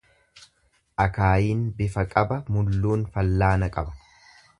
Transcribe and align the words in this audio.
Akaayiin 1.03 1.59
bifa 1.81 2.05
qaba 2.15 2.39
mulluun 2.57 3.05
fallaana 3.19 3.71
qaba. 3.77 3.95